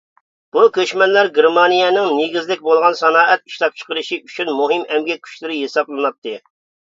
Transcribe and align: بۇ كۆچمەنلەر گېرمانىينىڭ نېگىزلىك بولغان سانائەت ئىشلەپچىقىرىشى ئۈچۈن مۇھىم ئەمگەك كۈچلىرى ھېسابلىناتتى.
بۇ 0.55 0.61
كۆچمەنلەر 0.77 1.27
گېرمانىينىڭ 1.33 2.07
نېگىزلىك 2.19 2.63
بولغان 2.69 2.97
سانائەت 3.01 3.45
ئىشلەپچىقىرىشى 3.51 4.19
ئۈچۈن 4.23 4.51
مۇھىم 4.61 4.89
ئەمگەك 4.95 5.21
كۈچلىرى 5.29 5.61
ھېسابلىناتتى. 5.61 6.35